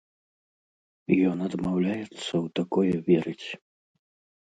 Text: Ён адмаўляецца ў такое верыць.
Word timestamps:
Ён 1.33 1.37
адмаўляецца 1.49 2.19
ў 2.23 2.43
такое 2.63 2.93
верыць. 3.15 3.47